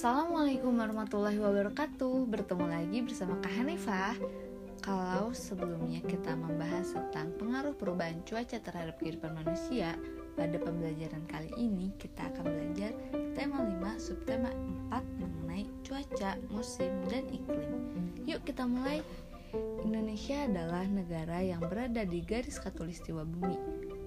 Assalamualaikum 0.00 0.80
warahmatullahi 0.80 1.36
wabarakatuh. 1.36 2.24
Bertemu 2.24 2.72
lagi 2.72 3.04
bersama 3.04 3.36
Kak 3.44 3.52
Hanifah. 3.52 4.16
Kalau 4.80 5.36
sebelumnya 5.36 6.00
kita 6.00 6.32
membahas 6.40 6.96
tentang 6.96 7.36
pengaruh 7.36 7.76
perubahan 7.76 8.16
cuaca 8.24 8.56
terhadap 8.64 8.96
kehidupan 8.96 9.36
manusia 9.36 10.00
Pada 10.40 10.56
pembelajaran 10.56 11.20
kali 11.28 11.52
ini 11.60 11.92
kita 12.00 12.32
akan 12.32 12.48
belajar 12.48 12.96
tema 13.36 13.60
5 13.60 14.00
subtema 14.00 14.48
4 14.88 15.04
mengenai 15.20 15.68
cuaca, 15.84 16.40
musim, 16.48 16.88
dan 17.12 17.28
iklim. 17.28 17.68
Yuk 18.24 18.40
kita 18.48 18.64
mulai. 18.64 19.04
Indonesia 19.84 20.48
adalah 20.48 20.88
negara 20.88 21.44
yang 21.44 21.60
berada 21.60 22.08
di 22.08 22.24
garis 22.24 22.56
katulistiwa 22.56 23.20
bumi. 23.28 23.60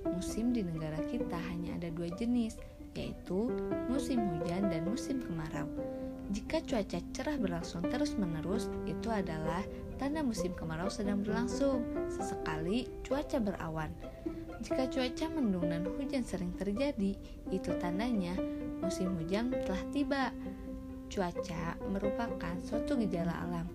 Musim 0.09 0.57
di 0.57 0.65
negara 0.65 0.97
kita 1.05 1.37
hanya 1.53 1.77
ada 1.77 1.93
dua 1.93 2.09
jenis, 2.17 2.57
yaitu 2.93 3.49
musim 3.89 4.21
hujan 4.21 4.69
dan 4.69 4.85
musim 4.85 5.21
kemarau. 5.21 5.69
Jika 6.31 6.63
cuaca 6.63 6.99
cerah 7.13 7.37
berlangsung 7.37 7.83
terus-menerus, 7.91 8.71
itu 8.87 9.11
adalah 9.11 9.61
tanda 9.99 10.23
musim 10.23 10.55
kemarau 10.55 10.87
sedang 10.87 11.21
berlangsung. 11.21 11.83
Sesekali 12.09 12.87
cuaca 13.05 13.37
berawan. 13.37 13.91
Jika 14.63 14.87
cuaca 14.87 15.25
mendung 15.29 15.67
dan 15.67 15.83
hujan 15.83 16.23
sering 16.23 16.55
terjadi, 16.55 17.19
itu 17.51 17.69
tandanya 17.83 18.33
musim 18.79 19.13
hujan 19.19 19.51
telah 19.51 19.83
tiba. 19.91 20.23
Cuaca 21.11 21.77
merupakan 21.91 22.55
suatu 22.63 22.97
gejala 23.03 23.35
alam. 23.43 23.67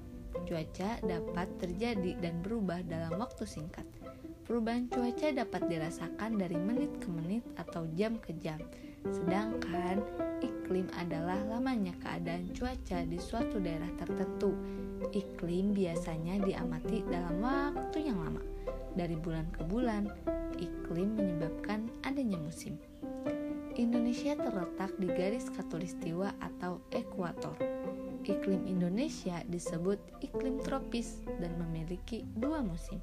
Cuaca 0.49 0.99
dapat 1.05 1.47
terjadi 1.61 2.17
dan 2.19 2.41
berubah 2.41 2.81
dalam 2.89 3.21
waktu 3.21 3.45
singkat. 3.45 3.85
Perubahan 4.49 4.89
cuaca 4.89 5.29
dapat 5.29 5.69
dirasakan 5.69 6.41
dari 6.41 6.57
menit 6.57 6.97
ke 7.05 7.09
menit 7.13 7.45
atau 7.61 7.85
jam 7.93 8.17
ke 8.17 8.33
jam. 8.41 8.57
Sedangkan 9.07 10.03
iklim 10.43 10.91
adalah 10.99 11.39
lamanya 11.47 11.95
keadaan 12.03 12.51
cuaca 12.51 13.07
di 13.07 13.19
suatu 13.19 13.63
daerah 13.63 13.89
tertentu. 13.97 14.53
Iklim 15.15 15.73
biasanya 15.73 16.43
diamati 16.43 17.07
dalam 17.07 17.39
waktu 17.39 18.11
yang 18.11 18.19
lama. 18.19 18.43
Dari 18.99 19.15
bulan 19.15 19.47
ke 19.55 19.63
bulan, 19.63 20.11
iklim 20.59 21.15
menyebabkan 21.15 21.87
adanya 22.03 22.37
musim. 22.43 22.75
Indonesia 23.79 24.35
terletak 24.35 24.91
di 24.99 25.07
garis 25.07 25.47
katulistiwa 25.55 26.35
atau 26.43 26.83
ekuator. 26.91 27.55
Iklim 28.27 28.67
Indonesia 28.67 29.41
disebut 29.47 30.03
iklim 30.21 30.59
tropis 30.67 31.23
dan 31.39 31.55
memiliki 31.63 32.27
dua 32.35 32.61
musim. 32.61 32.99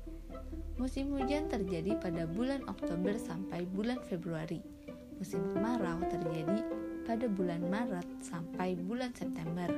Musim 0.75 1.15
hujan 1.15 1.47
terjadi 1.47 1.95
pada 1.97 2.27
bulan 2.27 2.61
Oktober 2.67 3.15
sampai 3.15 3.63
bulan 3.63 4.03
Februari 4.03 4.75
musim 5.19 5.41
kemarau 5.53 5.99
terjadi 6.07 6.61
pada 7.05 7.25
bulan 7.29 7.61
Maret 7.69 8.07
sampai 8.19 8.75
bulan 8.75 9.13
September. 9.13 9.69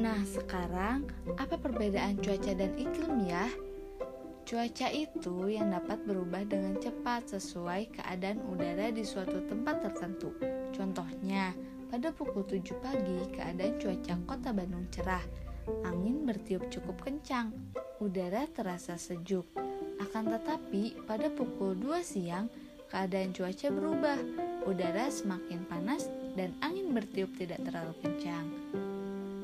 Nah, 0.00 0.20
sekarang 0.24 1.06
apa 1.36 1.60
perbedaan 1.60 2.18
cuaca 2.18 2.52
dan 2.56 2.72
iklim 2.74 3.28
ya? 3.28 3.46
Cuaca 4.48 4.88
itu 4.90 5.46
yang 5.46 5.70
dapat 5.70 6.02
berubah 6.08 6.42
dengan 6.42 6.74
cepat 6.80 7.30
sesuai 7.30 7.94
keadaan 7.94 8.42
udara 8.50 8.90
di 8.90 9.06
suatu 9.06 9.46
tempat 9.46 9.86
tertentu. 9.86 10.34
Contohnya, 10.74 11.54
pada 11.86 12.10
pukul 12.10 12.42
7 12.42 12.62
pagi 12.82 13.30
keadaan 13.30 13.78
cuaca 13.78 14.14
kota 14.26 14.50
Bandung 14.50 14.90
cerah. 14.90 15.22
Angin 15.86 16.26
bertiup 16.26 16.66
cukup 16.66 16.98
kencang, 17.04 17.54
udara 18.02 18.48
terasa 18.50 18.98
sejuk. 18.98 19.46
Akan 20.02 20.26
tetapi, 20.26 20.98
pada 21.06 21.30
pukul 21.30 21.78
2 21.78 22.02
siang 22.02 22.50
keadaan 22.90 23.30
cuaca 23.30 23.70
berubah, 23.70 24.18
udara 24.66 25.06
semakin 25.08 25.62
panas 25.70 26.10
dan 26.34 26.52
angin 26.60 26.90
bertiup 26.90 27.30
tidak 27.38 27.62
terlalu 27.62 27.94
kencang. 28.02 28.46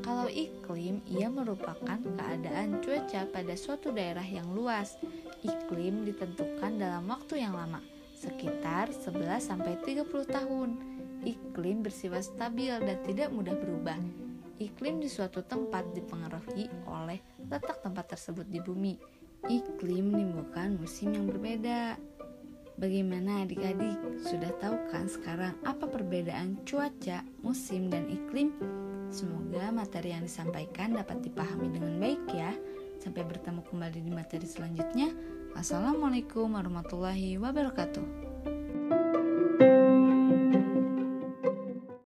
Kalau 0.07 0.31
iklim, 0.31 1.03
ia 1.11 1.27
merupakan 1.27 1.99
keadaan 1.99 2.79
cuaca 2.79 3.27
pada 3.27 3.55
suatu 3.59 3.91
daerah 3.91 4.23
yang 4.23 4.47
luas. 4.55 4.95
Iklim 5.43 6.07
ditentukan 6.07 6.79
dalam 6.79 7.11
waktu 7.11 7.43
yang 7.43 7.59
lama, 7.59 7.83
sekitar 8.15 8.95
11-30 8.95 10.07
tahun. 10.31 10.71
Iklim 11.27 11.83
bersifat 11.83 12.23
stabil 12.23 12.71
dan 12.71 13.03
tidak 13.03 13.35
mudah 13.35 13.59
berubah. 13.59 13.99
Iklim 14.63 15.03
di 15.03 15.11
suatu 15.11 15.43
tempat 15.43 15.91
dipengaruhi 15.91 16.71
oleh 16.87 17.19
letak 17.51 17.83
tempat 17.83 18.15
tersebut 18.15 18.47
di 18.47 18.63
bumi. 18.63 18.95
Iklim 19.51 20.15
menimbulkan 20.15 20.79
musim 20.79 21.13
yang 21.19 21.27
berbeda. 21.27 21.99
Bagaimana 22.77 23.49
adik-adik? 23.49 24.21
Sudah 24.21 24.53
tahu 24.61 24.77
kan 24.93 25.09
sekarang 25.09 25.57
apa 25.65 25.89
perbedaan 25.89 26.61
cuaca, 26.69 27.25
musim, 27.41 27.89
dan 27.89 28.05
iklim? 28.05 28.53
Semoga 29.09 29.73
materi 29.73 30.13
yang 30.13 30.29
disampaikan 30.29 30.93
dapat 30.93 31.25
dipahami 31.25 31.73
dengan 31.73 31.97
baik 31.97 32.21
ya. 32.37 32.53
Sampai 33.01 33.25
bertemu 33.25 33.65
kembali 33.65 34.05
di 34.05 34.13
materi 34.13 34.45
selanjutnya. 34.45 35.09
Wassalamualaikum 35.57 36.53
warahmatullahi 36.53 37.41
wabarakatuh. 37.41 38.26